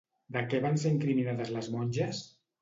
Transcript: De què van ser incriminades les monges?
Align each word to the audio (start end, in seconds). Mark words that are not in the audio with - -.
De 0.37 0.41
què 0.53 0.61
van 0.63 0.79
ser 0.83 0.91
incriminades 0.95 1.53
les 1.59 1.71
monges? 1.77 2.25